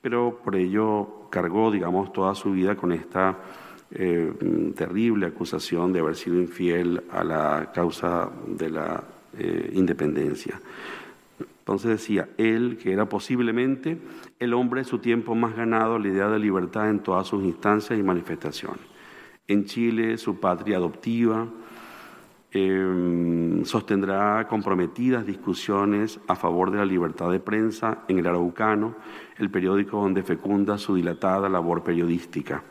[0.00, 3.38] pero por ello cargó, digamos, toda su vida con esta
[3.90, 4.32] eh,
[4.76, 9.04] terrible acusación de haber sido infiel a la causa de la
[9.38, 10.60] eh, independencia.
[11.68, 13.98] Entonces decía, él, que era posiblemente
[14.38, 17.98] el hombre de su tiempo más ganado la idea de libertad en todas sus instancias
[17.98, 18.80] y manifestaciones.
[19.46, 21.46] En Chile, su patria adoptiva,
[22.50, 28.94] em, sostendrá comprometidas discusiones a favor de la libertad de prensa en el Araucano,
[29.36, 32.62] el periódico donde fecunda su dilatada labor periodística.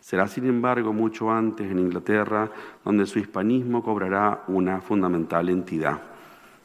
[0.00, 2.50] Será, sin embargo, mucho antes en Inglaterra,
[2.84, 6.00] donde su hispanismo cobrará una fundamental entidad.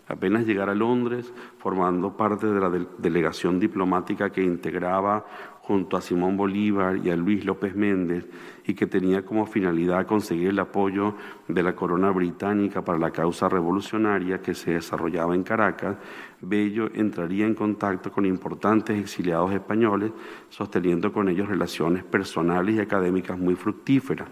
[0.08, 5.26] Apenas llegar a Londres, formando parte de la delegación diplomática que integraba
[5.66, 8.26] junto a Simón Bolívar y a Luis López Méndez
[8.66, 11.16] y que tenía como finalidad conseguir el apoyo
[11.48, 15.96] de la corona británica para la causa revolucionaria que se desarrollaba en Caracas,
[16.42, 20.12] Bello entraría en contacto con importantes exiliados españoles,
[20.50, 24.28] sosteniendo con ellos relaciones personales y académicas muy fructíferas.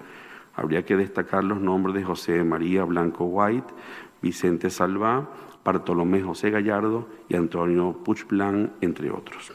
[0.54, 3.74] Habría que destacar los nombres de José María Blanco White,
[4.22, 5.30] Vicente Salvá,
[5.63, 9.54] Bartolomé José Gallardo y Antonio Puigdemont, entre otros.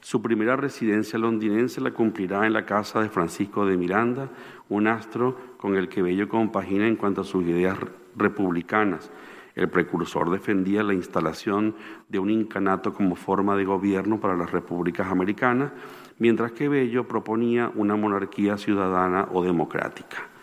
[0.00, 4.28] Su primera residencia londinense la cumplirá en la casa de Francisco de Miranda,
[4.68, 7.76] un astro con el que Bello compagina en cuanto a sus ideas
[8.16, 9.10] republicanas.
[9.54, 11.74] El precursor defendía la instalación
[12.08, 15.72] de un incanato como forma de gobierno para las repúblicas americanas,
[16.18, 20.37] mientras que Bello proponía una monarquía ciudadana o democrática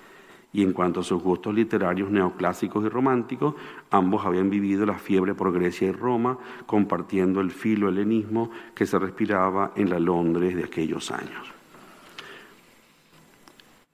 [0.56, 3.56] y en cuanto a sus gustos literarios neoclásicos y románticos,
[3.92, 8.98] ambos habían vivido la fiebre por Grecia y Roma, compartiendo el filo helenismo que se
[8.98, 11.52] respiraba en la Londres de aquellos años.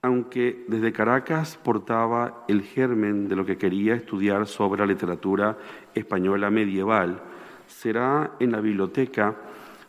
[0.02, 5.58] Aunque desde Caracas portaba el germen de lo que quería estudiar sobre la literatura
[5.96, 7.20] española medieval,
[7.66, 9.34] será en la biblioteca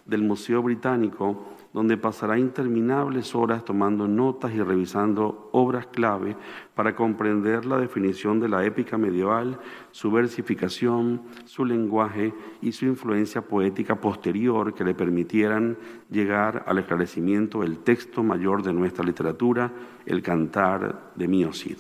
[0.08, 6.38] del Museo Británico donde pasará interminables horas tomando notas y revisando obras clave
[6.76, 9.60] para comprender la definición de la épica medieval,
[9.92, 15.78] su versificación, su lenguaje y su influencia poética posterior que le permitieran
[16.12, 19.72] llegar al esclarecimiento del texto mayor de nuestra literatura,
[20.06, 21.78] el Cantar de Mío Cid.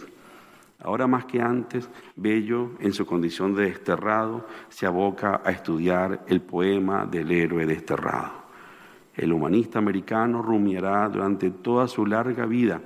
[0.79, 6.41] Ahora más que antes, Bello, en su condición de desterrado, se aboca a estudiar el
[6.41, 8.42] poema del héroe desterrado.
[9.15, 12.81] El humanista americano rumiará durante toda su larga vida,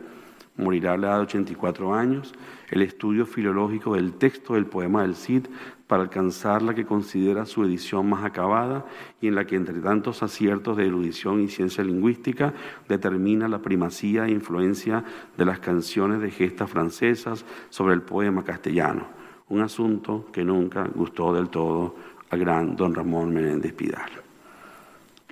[0.58, 2.34] morirá a la edad de 84 años,
[2.70, 5.48] el estudio filológico del texto del poema del Cid
[5.88, 8.86] para alcanzar la que considera su edición más acabada
[9.22, 12.54] y en la que entre tantos aciertos de erudición y ciencia lingüística
[12.90, 15.06] determina la primacía e influencia
[15.38, 19.08] de las canciones de gestas francesas sobre el poema castellano,
[19.48, 21.96] un asunto que nunca gustó del todo
[22.30, 24.27] al gran don Ramón Menéndez Pidal.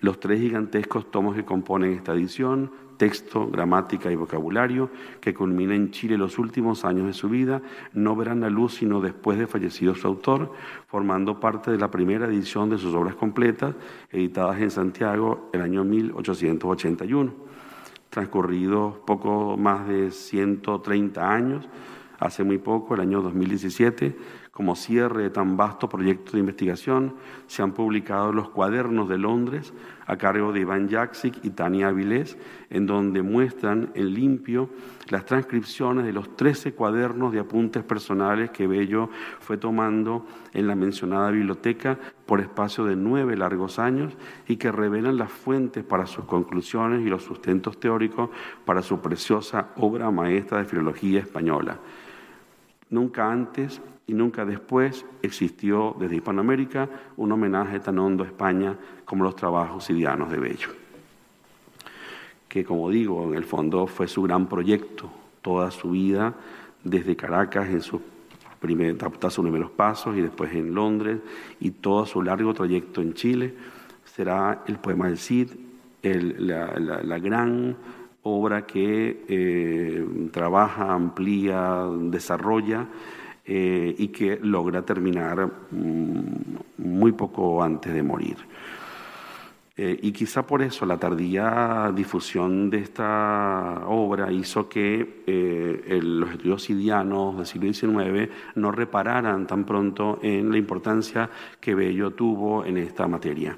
[0.06, 5.89] Los tres gigantescos tomos que componen esta edición, texto, gramática y vocabulario, que culmina en
[5.89, 9.96] Chile los últimos años de su vida, no verán la luz sino después de fallecido
[9.96, 10.54] su autor,
[10.86, 13.74] formando parte de la primera edición de sus obras completas,
[14.12, 17.34] editadas en Santiago el año 1881.
[18.12, 21.68] Transcurridos poco más de 130 años,
[22.20, 24.15] hace muy poco, el año 2017,
[24.56, 27.15] como cierre de tan vasto proyecto de investigación,
[27.46, 29.74] se han publicado los cuadernos de Londres
[30.06, 32.38] a cargo de Iván Jaksic y Tania Avilés,
[32.70, 34.70] en donde muestran en limpio
[35.10, 39.10] las transcripciones de los 13 cuadernos de apuntes personales que Bello
[39.41, 44.13] fue tomando en la mencionada biblioteca por espacio de nueve largos años
[44.48, 48.30] y que revelan las fuentes para sus conclusiones y los sustentos teóricos
[48.63, 51.78] para su preciosa obra maestra de filología española.
[52.89, 59.24] Nunca antes y nunca después existió desde Hispanoamérica un homenaje tan hondo a España como
[59.24, 60.70] los trabajos sidianos de Bello,
[62.47, 65.10] que como digo, en el fondo fue su gran proyecto,
[65.41, 66.34] toda su vida
[66.84, 68.01] desde Caracas en sus
[68.60, 68.99] primeros,
[69.34, 71.20] sus primeros pasos y después en Londres
[71.60, 73.53] y todo su largo trayecto en Chile,
[74.06, 75.49] será el poema del Cid,
[76.03, 77.76] la, gran
[78.22, 82.88] obra que eh, trabaja, amplía, desarrolla
[83.46, 86.24] eh, y que logra terminar mm,
[86.78, 88.38] muy poco antes de morir.
[89.78, 96.32] Eh, y quizá por eso la tardía difusión de esta obra hizo que eh, los
[96.32, 101.30] estudios sidianos del siglo XIX no repararan tan pronto en la importancia
[101.60, 103.58] que Bello tuvo en esta materia.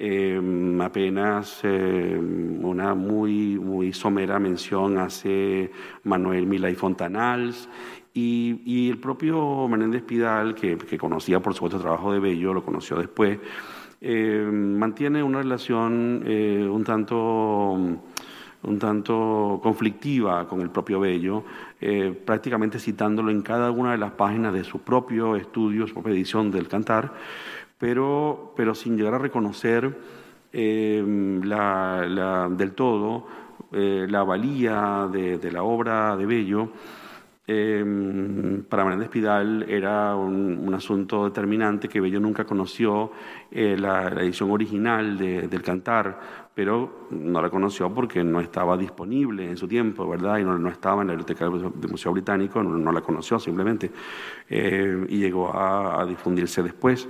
[0.00, 5.72] Em, apenas em, una muy, muy somera mención hace
[6.04, 7.68] Manuel Milay Fontanals
[8.14, 12.96] y, el propio Menéndez Pidal, que, conocía por supuesto el trabajo de Bello, lo conoció
[12.96, 13.38] después,
[14.00, 17.98] em, mantiene una relación eh, un tanto
[18.62, 21.44] un tanto conflictiva con el propio Bello,
[21.80, 26.12] eh, prácticamente citándolo en cada una de las páginas de su propio estudio, su propia
[26.12, 27.12] edición del Cantar,
[27.78, 29.96] pero, pero sin llegar a reconocer
[30.52, 33.26] eh, la, del todo
[33.72, 36.70] eh, la valía de, la obra de Bello.
[37.50, 43.10] Eh, para Menéndez Pidal era un, asunto determinante que Bello nunca conoció
[43.50, 46.20] la, edición original del Cantar,
[46.54, 50.38] pero no la conoció porque no estaba disponible en su tiempo, ¿verdad?
[50.38, 53.90] Y no, estaba en la biblioteca del Museo Británico, no, la conoció simplemente,
[54.50, 57.08] y llegó a, difundirse después.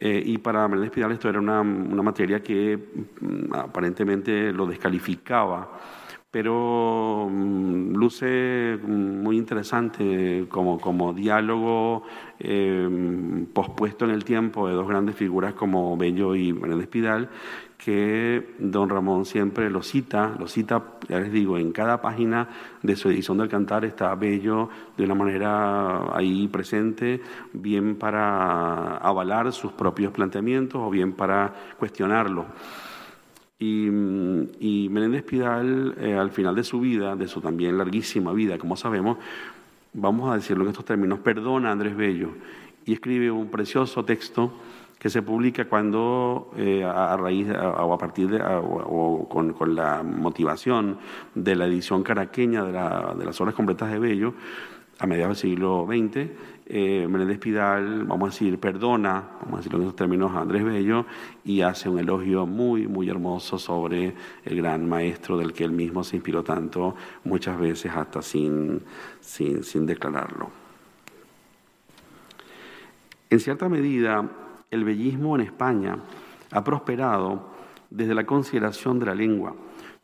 [0.00, 2.78] Eh, y para Menéndez Pidal esto era una, una materia que
[3.20, 5.72] mm, aparentemente lo descalificaba,
[6.38, 12.04] pero mm, luce muy interesante como, como diálogo
[12.38, 17.28] eh, pospuesto en el tiempo de dos grandes figuras como Bello y Menéndez Pidal,
[17.76, 22.48] que don Ramón siempre lo cita, lo cita, ya les digo, en cada página
[22.84, 27.20] de su edición del Cantar está Bello de una manera ahí presente,
[27.52, 32.46] bien para avalar sus propios planteamientos o bien para cuestionarlos.
[33.58, 33.86] Y,
[34.60, 38.76] y, Menéndez Pidal, eh, al final de su vida, de su también larguísima vida, como
[38.76, 39.18] sabemos,
[39.94, 42.30] vamos a decirlo en estos términos, perdona a Andrés Bello
[42.86, 44.52] y escribe un precioso texto
[44.98, 50.02] que se publica cuando eh, a, raíz o a partir de o, con, con, la
[50.02, 50.98] motivación
[51.34, 54.34] de la edición caraqueña de, la, de, las obras completas de Bello
[54.98, 56.30] a mediados del siglo XX,
[56.70, 60.62] eh, Menéndez Pidal, vamos a decir, perdona, vamos a decirlo en esos términos, a Andrés
[60.62, 61.06] Bello
[61.42, 64.14] y hace un elogio muy, muy hermoso sobre
[64.44, 66.94] el gran maestro del que él mismo se inspiró tanto,
[67.24, 68.82] muchas veces hasta sin,
[69.18, 70.50] sin, sin declararlo.
[73.30, 74.28] En cierta medida,
[74.70, 75.96] el bellismo en España
[76.50, 77.48] ha prosperado
[77.88, 79.54] desde la consideración de la lengua,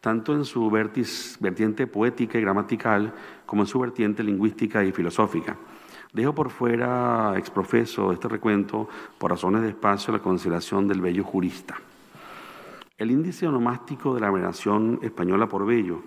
[0.00, 3.12] tanto en su vertiente poética y gramatical
[3.44, 5.58] como en su vertiente lingüística y filosófica.
[6.14, 8.88] Dejo por fuera, exprofeso este recuento,
[9.18, 11.74] por razones de espacio, la consideración del bello jurista.
[12.96, 16.02] El índice onomástico de la veneración española por bello,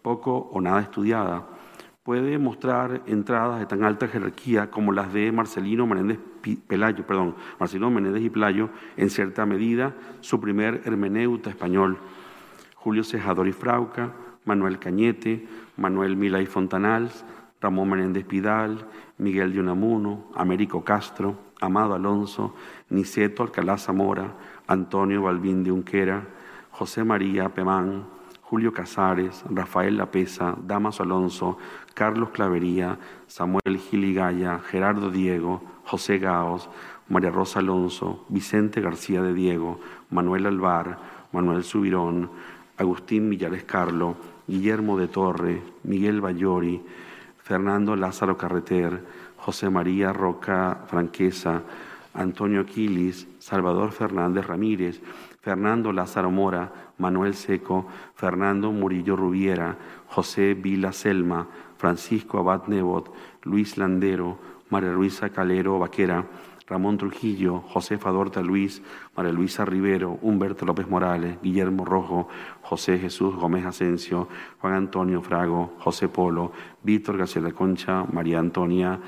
[0.00, 1.46] poco o nada estudiada,
[2.02, 6.18] puede mostrar entradas de tan alta jerarquía como las de Marcelino Menéndez
[6.66, 11.98] Pelayo, perdón, Marcelino Menéndez y Pelayo, en cierta medida su primer hermeneuta español,
[12.74, 14.14] Julio Cejador y Frauca,
[14.46, 17.22] Manuel Cañete, Manuel Mila y Fontanals,
[17.60, 18.86] Ramón Menéndez Pidal,
[19.18, 22.54] Miguel de Unamuno, Américo Castro, Amado Alonso,
[22.90, 24.34] Niceto Alcalá Zamora,
[24.66, 26.26] Antonio Balbín de Unquera,
[26.70, 28.04] José María Pemán,
[28.42, 31.58] Julio Casares, Rafael Lapesa, Damaso Alonso,
[31.94, 36.68] Carlos Clavería, Samuel Giligaya, Gerardo Diego, José Gaos,
[37.08, 40.98] María Rosa Alonso, Vicente García de Diego, Manuel Alvar,
[41.32, 42.30] Manuel Subirón,
[42.76, 46.82] Agustín Millares Carlo, Guillermo de Torre, Miguel Bayori,
[47.46, 49.04] Fernando Lázaro Carreter,
[49.36, 51.62] José María Roca Franquesa,
[52.12, 55.00] Antonio Aquilis, Salvador Fernández Ramírez,
[55.42, 57.86] Fernando Lázaro Mora, Manuel Seco,
[58.16, 59.78] Fernando Murillo Rubiera,
[60.08, 61.46] José Vila Selma,
[61.78, 63.12] Francisco Abad Nebot,
[63.44, 64.38] Luis Landero,
[64.70, 66.24] María Luisa Calero Vaquera,
[66.66, 68.82] Ramón Trujillo, José Fadorta Luis,
[69.16, 72.28] María Luisa Rivero, Humberto López Morales, Guillermo Rojo,
[72.62, 74.28] José Jesús Gómez Asensio,
[74.60, 76.52] Juan Antonio Frago, José Polo,
[76.82, 78.98] Víctor García Concha, María Antonia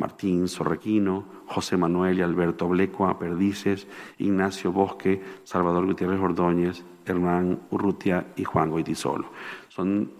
[0.00, 3.86] Martín Sorrequino, José Manuel y Alberto Blecua Perdices,
[4.18, 9.26] Ignacio Bosque, Salvador Gutiérrez Ordóñez, Hernán Urrutia y Juan Goitisolo.
[9.68, 10.10] Son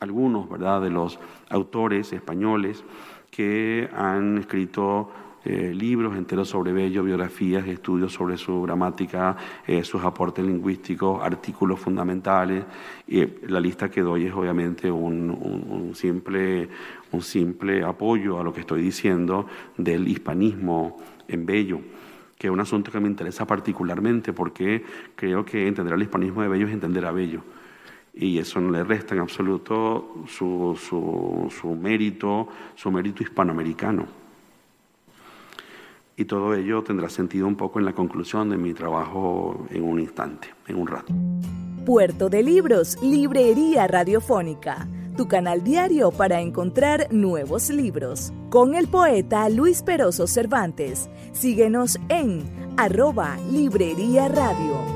[0.00, 0.80] algunos ¿verdad?
[0.80, 1.18] de los
[1.50, 2.82] autores españoles
[3.30, 5.10] que han escrito
[5.46, 11.78] eh, libros enteros sobre Bello, biografías, estudios sobre su gramática, eh, sus aportes lingüísticos, artículos
[11.78, 12.64] fundamentales.
[13.06, 16.68] Y la lista que doy es obviamente un, simple,
[17.12, 21.80] un simple apoyo a lo que estoy diciendo del hispanismo en Bello
[22.36, 24.84] que es un asunto que me interesa particularmente porque
[25.14, 27.40] creo que entender el hispanismo de Bello es entender a Bello
[28.12, 34.25] y eso no le resta en absoluto su, su, su mérito, su mérito hispanoamericano.
[36.16, 40.00] Y todo ello tendrá sentido un poco en la conclusión de mi trabajo en un
[40.00, 41.12] instante, en un rato.
[41.84, 48.32] Puerto de Libros, Librería Radiofónica, tu canal diario para encontrar nuevos libros.
[48.48, 51.10] Con el poeta Luis Peroso Cervantes.
[51.32, 52.44] Síguenos en
[52.78, 54.95] arroba Librería Radio.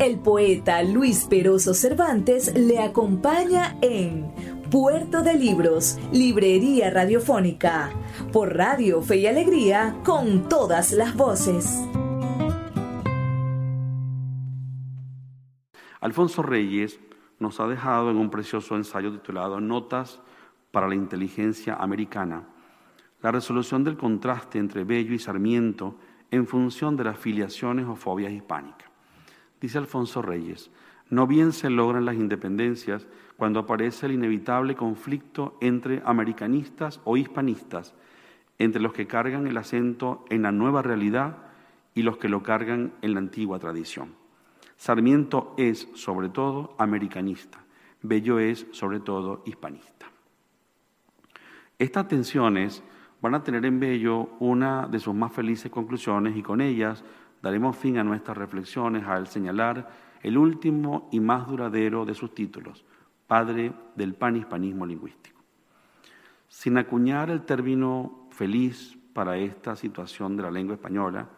[0.00, 4.32] El poeta Luis Peroso Cervantes le acompaña en
[4.70, 7.90] Puerto de Libros, Librería Radiofónica,
[8.32, 11.80] por Radio Fe y Alegría, con todas las voces.
[16.00, 17.00] Alfonso Reyes
[17.38, 20.20] nos ha dejado en un precioso ensayo titulado Notas
[20.70, 22.44] para la Inteligencia Americana
[23.22, 25.96] la resolución del contraste entre Bello y Sarmiento
[26.30, 28.88] en función de las filiaciones o fobias hispánicas.
[29.60, 30.70] Dice Alfonso Reyes,
[31.10, 37.94] no bien se logran las independencias cuando aparece el inevitable conflicto entre americanistas o hispanistas,
[38.58, 41.38] entre los que cargan el acento en la nueva realidad
[41.94, 44.17] y los que lo cargan en la antigua tradición.
[44.78, 47.58] Sarmiento es, sobre todo, americanista.
[48.00, 50.06] Bello es, sobre todo, hispanista.
[51.76, 52.82] Estas tensiones
[53.20, 57.02] van a tener en Bello una de sus más felices conclusiones y con ellas
[57.42, 59.90] daremos fin a nuestras reflexiones al señalar
[60.22, 62.84] el último y más duradero de sus títulos,
[63.26, 65.40] Padre del Panhispanismo Lingüístico.
[66.46, 71.28] Sin acuñar el término feliz para esta situación de la lengua española,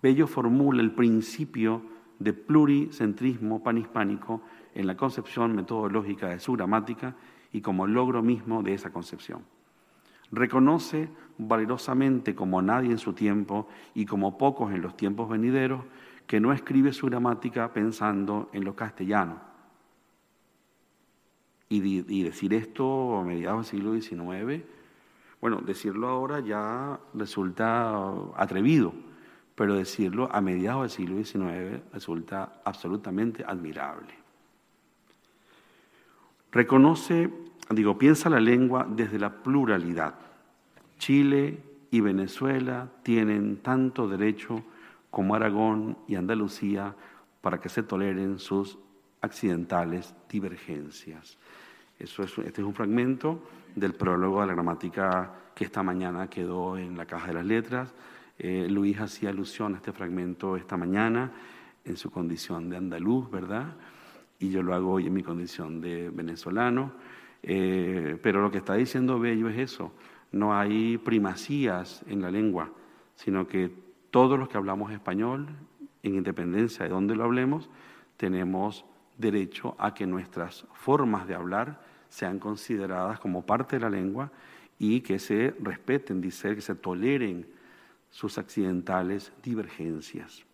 [0.00, 1.91] Bello formula el principio
[2.22, 4.42] de pluricentrismo panhispánico
[4.74, 7.16] en la concepción metodológica de su gramática
[7.52, 9.44] y como logro mismo de esa concepción.
[10.30, 15.84] Reconoce valerosamente como nadie en su tiempo y como pocos en los tiempos venideros
[16.26, 19.40] que no escribe su gramática pensando en lo castellano.
[21.68, 24.64] Y, y decir esto a mediados del siglo XIX,
[25.40, 27.94] bueno, decirlo ahora ya resulta
[28.36, 28.94] atrevido
[29.62, 34.12] pero decirlo a mediados del siglo XIX resulta absolutamente admirable.
[36.50, 37.30] Reconoce,
[37.70, 40.14] digo, piensa la lengua desde la pluralidad.
[40.98, 41.60] Chile
[41.92, 44.64] y Venezuela tienen tanto derecho
[45.12, 46.96] como Aragón y Andalucía
[47.40, 48.80] para que se toleren sus
[49.20, 51.38] accidentales divergencias.
[52.00, 53.40] Eso es, este es un fragmento
[53.76, 57.94] del prólogo de la gramática que esta mañana quedó en la caja de las letras
[58.38, 61.32] eh, Luis hacía alusión a este fragmento esta mañana
[61.84, 63.74] en su condición de andaluz, ¿verdad?
[64.38, 66.92] Y yo lo hago hoy en mi condición de venezolano.
[67.42, 69.92] Eh, pero lo que está diciendo Bello es eso,
[70.30, 72.70] no hay primacías en la lengua,
[73.16, 73.70] sino que
[74.10, 75.48] todos los que hablamos español,
[76.02, 77.68] en independencia de dónde lo hablemos,
[78.16, 78.84] tenemos
[79.18, 84.30] derecho a que nuestras formas de hablar sean consideradas como parte de la lengua
[84.78, 87.46] y que se respeten, dice, que se toleren
[88.12, 90.44] sus accidentales divergencias.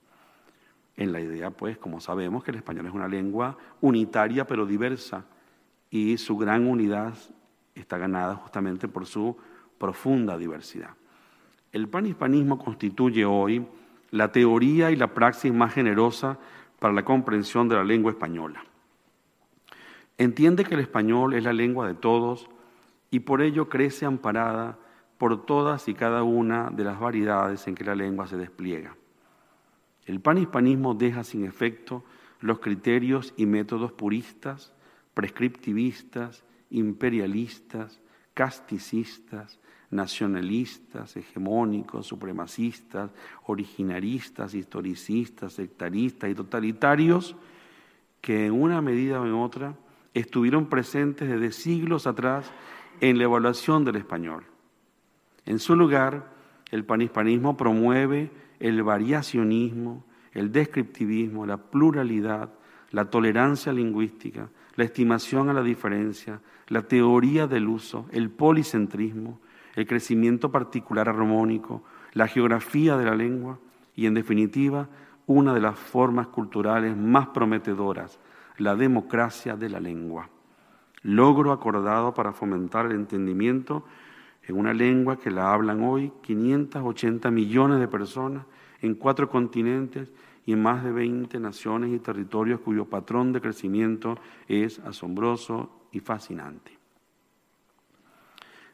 [0.96, 5.26] En la idea, pues, como sabemos, que el español es una lengua unitaria pero diversa
[5.90, 7.14] y su gran unidad
[7.74, 9.36] está ganada justamente por su
[9.76, 10.90] profunda diversidad.
[11.72, 13.66] El panhispanismo constituye hoy
[14.10, 16.38] la teoría y la praxis más generosa
[16.78, 18.62] para la comprensión de la lengua española.
[20.16, 22.48] Entiende que el español es la lengua de todos
[23.10, 24.78] y por ello crece amparada
[25.18, 28.96] por todas y cada una de las variedades en que la lengua se despliega.
[30.06, 32.04] El panhispanismo deja sin efecto
[32.40, 34.72] los criterios y métodos puristas,
[35.12, 38.00] prescriptivistas, imperialistas,
[38.32, 39.58] casticistas,
[39.90, 43.10] nacionalistas, hegemónicos, supremacistas,
[43.46, 47.36] originaristas, historicistas, sectaristas y totalitarios
[48.20, 49.74] que en una medida o en otra
[50.14, 52.50] estuvieron presentes desde siglos atrás
[53.00, 54.44] en la evaluación del español.
[55.48, 56.26] En su lugar,
[56.70, 58.30] el panhispanismo promueve
[58.60, 62.50] el variacionismo, el descriptivismo, la pluralidad,
[62.90, 69.40] la tolerancia lingüística, la estimación a la diferencia, la teoría del uso, el policentrismo,
[69.74, 71.82] el crecimiento particular armónico,
[72.12, 73.58] la geografía de la lengua
[73.96, 74.86] y, en definitiva,
[75.26, 78.18] una de las formas culturales más prometedoras,
[78.58, 80.28] la democracia de la lengua.
[81.00, 83.86] Logro acordado para fomentar el entendimiento
[84.48, 88.44] en una lengua que la hablan hoy 580 millones de personas
[88.80, 90.10] en cuatro continentes
[90.46, 94.16] y en más de 20 naciones y territorios cuyo patrón de crecimiento
[94.48, 96.78] es asombroso y fascinante.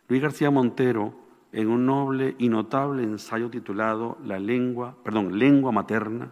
[0.09, 1.15] Luis García Montero,
[1.51, 6.31] en un noble y notable ensayo titulado La lengua, perdón, Lengua Materna,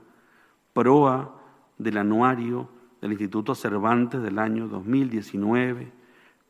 [0.73, 1.37] proa
[1.79, 2.69] del anuario
[3.01, 5.93] del Instituto Cervantes del año 2019,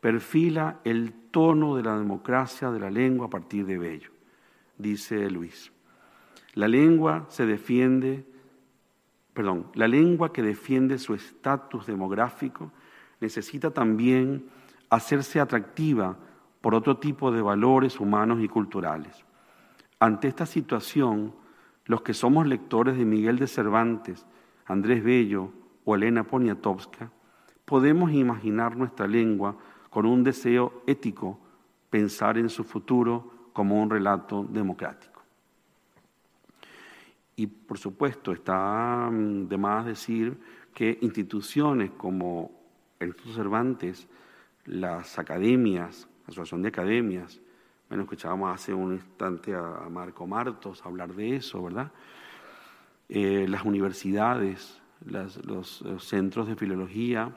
[0.02, 4.10] perfila el tono de la democracia de la lengua a partir de Bello.
[4.76, 5.70] Dice Luis,
[6.54, 8.26] la lengua se defiende,
[9.74, 12.72] la lengua que defiende su estatus demográfico
[13.20, 14.46] necesita también
[14.90, 16.16] hacerse atractiva
[16.60, 19.24] por otro tipo de valores humanos y culturales.
[20.00, 21.32] Ante esta situación,
[21.84, 24.26] los que somos lectores de Miguel de Cervantes,
[24.66, 25.52] Andrés Bello
[25.84, 27.12] o Elena Poniatowska,
[27.64, 29.56] podemos imaginar nuestra lengua
[29.92, 31.38] con un deseo ético,
[31.90, 35.22] pensar en su futuro como un relato democrático.
[37.36, 40.38] Y por supuesto está mm, de más decir
[40.72, 42.50] que instituciones como
[43.00, 44.08] el Instituto Cervantes,
[44.64, 47.42] las academias, Asociación de Academias.
[47.88, 51.92] Bueno, escuchábamos hace un instante a, Marco Martos hablar de eso, ¿verdad?
[53.10, 57.30] Eh, las universidades, los, centros de filología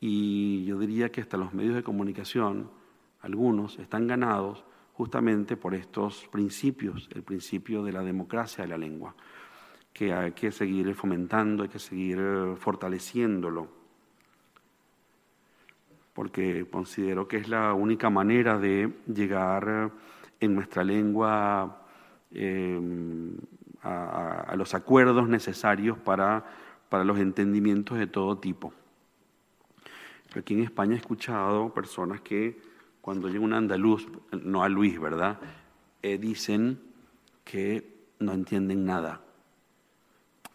[0.00, 2.70] y yo diría que hasta los medios de comunicación,
[3.20, 9.14] algunos, están ganados justamente por estos principios, el principio de la democracia de la lengua,
[9.92, 12.18] que hay que seguir fomentando, hay que seguir
[12.56, 13.82] fortaleciéndolo
[16.12, 19.90] porque considero que es la única manera de llegar
[20.40, 21.86] en nuestra lengua
[22.30, 23.36] em,
[23.82, 26.44] a, los acuerdos necesarios para,
[26.88, 28.72] para los entendimientos de todo tipo.
[30.36, 32.60] Aquí en España he escuchado personas que
[33.00, 35.38] cuando llega un andaluz, no a Luis, ¿verdad?
[36.02, 36.80] Eh, dicen
[37.44, 39.20] que no entienden nada.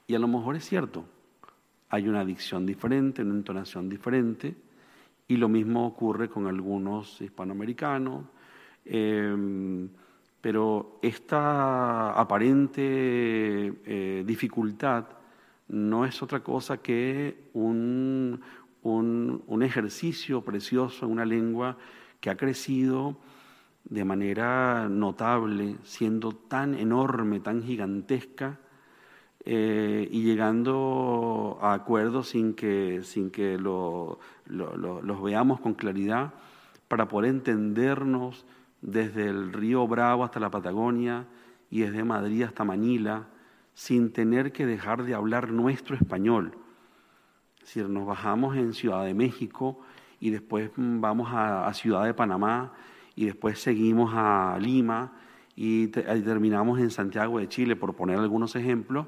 [0.07, 1.05] Y a lo mejor es cierto,
[1.89, 4.55] hay una dicción diferente, una entonación diferente,
[5.27, 8.25] y lo mismo ocurre con algunos hispanoamericanos.
[8.85, 9.89] Em,
[10.39, 15.05] pero esta aparente eh, dificultad
[15.69, 18.39] no es otra cosa que un,
[18.95, 21.77] un, ejercicio precioso en una lengua
[22.19, 23.17] que ha crecido
[23.85, 28.59] de manera notable, siendo tan enorme, tan gigantesca,
[29.45, 34.17] eh, y llegando a acuerdos sin que, sin que los
[35.23, 36.33] veamos con claridad
[36.87, 38.45] para poder entendernos
[38.81, 41.27] desde el río Bravo hasta la Patagonia
[41.69, 43.27] y desde Madrid hasta Manila,
[43.73, 46.57] sin tener que dejar de hablar nuestro español.
[47.67, 49.81] Decir, nos bajamos en Ciudad de México
[50.21, 52.71] y después vamos a, Ciudad de Panamá
[53.13, 55.11] y después seguimos a Lima
[55.53, 59.07] y terminamos en Santiago de Chile, por poner algunos ejemplos.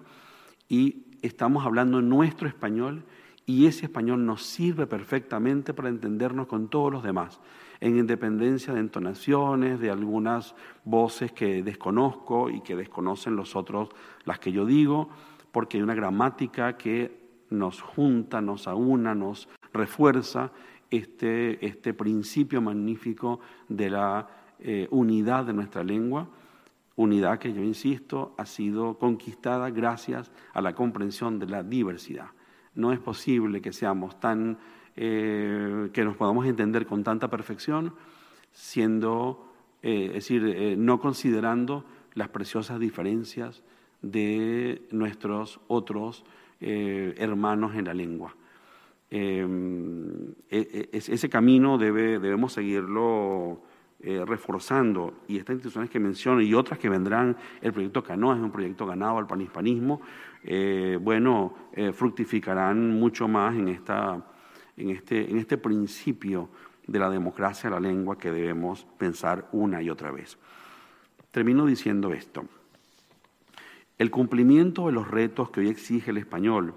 [0.68, 3.05] Y estamos hablando nuestro español
[3.45, 7.39] y ese español nos sirve perfectamente para entendernos con todos los demás,
[7.80, 10.53] en independencia de entonaciones, de algunas
[10.84, 13.88] voces que desconozco y que desconocen los otros,
[14.26, 15.07] las que yo digo,
[15.53, 20.52] porque hay una gramática que nos junta, nos aúna, nos refuerza
[20.89, 24.28] este, este principio magnífico de la
[24.60, 26.28] eh, unidad de nuestra lengua
[26.95, 32.28] unidad que yo insisto ha sido conquistada gracias a la comprensión de la diversidad.
[32.76, 34.58] No es posible que seamos tan,
[34.97, 37.93] eh, que nos podamos entender con tanta perfección,
[38.52, 39.50] siendo,
[39.82, 41.86] eh, es decir, no considerando
[42.16, 43.64] las preciosas diferencias
[44.02, 46.26] de nuestros otros
[46.60, 48.36] hermanos en la lengua.
[49.12, 49.45] E,
[50.49, 53.62] e, ese camino debe, debemos seguirlo
[54.01, 58.41] eh, reforzando, y estas instituciones que menciono y otras que vendrán, el proyecto Canoa es
[58.41, 59.99] un proyecto ganado al panhispanismo,
[60.41, 66.49] eh, bueno, eh, fructificarán mucho más en, este, en este principio
[66.88, 70.38] de la democracia de la lengua que debemos pensar una y otra vez.
[71.32, 72.45] Termino diciendo esto.
[74.00, 76.74] El cumplimiento de los retos que hoy exige el español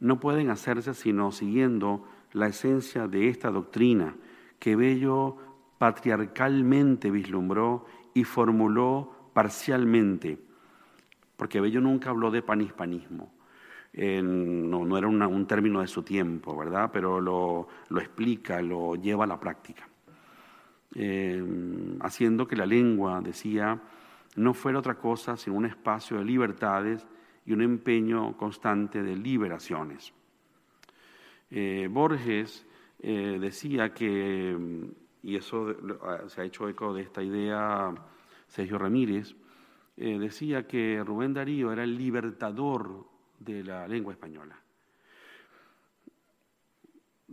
[0.00, 4.16] no pueden hacerse sino siguiendo la esencia de esta doctrina
[4.58, 5.36] que Bello
[5.76, 10.38] patriarcalmente vislumbró y formuló parcialmente,
[11.36, 13.32] porque Bello nunca habló de panhispanismo.
[13.92, 16.90] no, era un término de su tiempo, ¿verdad?
[16.90, 17.68] Pero lo,
[17.98, 19.86] explica, lo lleva a la práctica.
[20.94, 21.44] Eh,
[22.00, 23.78] haciendo que la lengua, decía,
[24.36, 27.06] no fuera otra cosa sino un espacio de libertades
[27.44, 30.12] y un empeño constante de liberaciones.
[31.50, 32.66] Eh, Borges
[33.00, 34.56] eh, decía que,
[35.22, 35.74] y eso
[36.28, 37.92] se ha hecho eco de esta idea
[38.46, 39.34] Sergio Ramírez,
[39.96, 43.06] decía que Rubén Darío era el libertador
[43.38, 44.58] de la lengua española.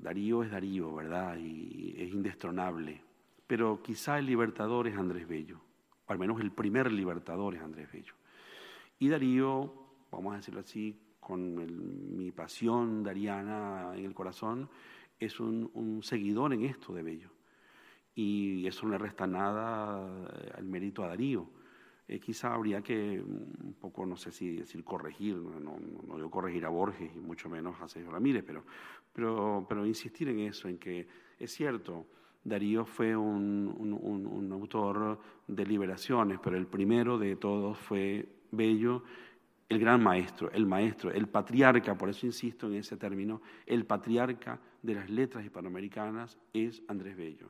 [0.01, 1.37] Darío es Darío, ¿verdad?
[1.37, 3.01] Y es indestronable.
[3.45, 5.59] Pero quizá el libertador es Andrés Bello,
[6.09, 8.13] al menos el primer libertador es Andrés Bello.
[8.99, 9.73] Y Darío,
[10.11, 14.69] vamos a decirlo así, con mi pasión dariana en el corazón,
[15.19, 17.29] es un, seguidor en esto de Bello.
[18.15, 21.49] Y eso no le resta nada al mérito a Darío
[22.09, 26.31] eh, quizá habría que mm, un poco, no sé si decir corregir, no, no, no
[26.31, 28.65] corregir a Borges y mucho menos a Sergio Ramírez, pero,
[29.13, 31.07] pero, pero insistir en eso, en que
[31.37, 32.07] es cierto,
[32.43, 39.03] Darío fue un, autor de liberaciones, pero el primero de todos fue Bello,
[39.67, 44.59] el gran maestro, el maestro, el patriarca, por eso insisto en ese término, el patriarca
[44.81, 47.49] de las letras hispanoamericanas es Andrés Bello.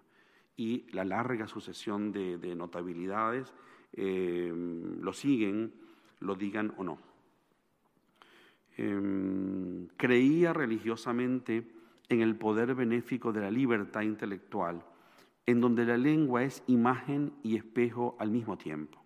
[0.58, 3.54] Y la larga sucesión de, de notabilidades
[3.94, 4.54] eh,
[5.02, 5.72] lo siguen,
[6.20, 7.00] lo digan o no.
[8.78, 11.68] Em, creía religiosamente
[12.10, 14.84] en el poder benéfico de la libertad intelectual,
[15.46, 19.00] en donde la lengua es imagen y espejo al mismo tiempo.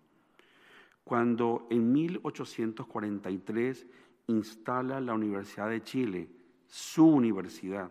[1.04, 3.86] Cuando en 1843
[4.26, 6.28] instala la Universidad de Chile,
[6.66, 7.90] su universidad,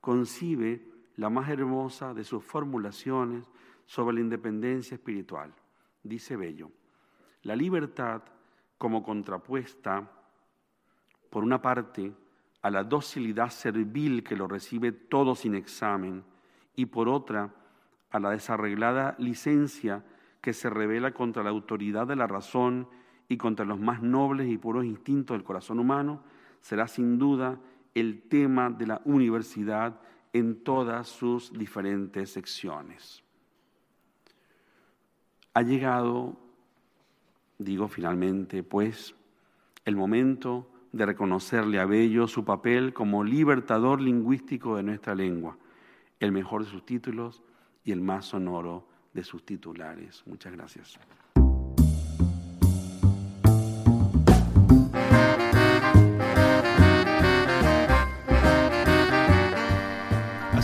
[0.00, 3.50] concibe la más hermosa de sus formulaciones
[3.86, 5.52] sobre la independencia espiritual
[6.08, 6.70] dice Bello,
[7.42, 8.22] la libertad
[8.78, 10.10] como contrapuesta,
[11.30, 12.12] por una parte,
[12.66, 16.24] a la docilidad servil que lo recibe todo sin examen,
[16.74, 17.54] y por otra,
[18.10, 20.02] a la desarreglada licencia
[20.40, 22.88] que se revela contra la autoridad de la razón
[23.28, 26.24] y contra los más nobles y puros instintos del corazón humano,
[26.60, 27.60] será sin duda
[27.94, 30.00] el tema de la universidad
[30.32, 33.22] en todas sus diferentes secciones.
[35.54, 36.36] Ha llegado,
[37.58, 39.14] digo finalmente, pues,
[39.84, 45.56] el momento de reconocerle a Bello su papel como libertador lingüístico de nuestra lengua,
[46.20, 47.42] el mejor de sus títulos
[47.84, 50.22] y el más sonoro de sus titulares.
[50.26, 50.98] Muchas gracias.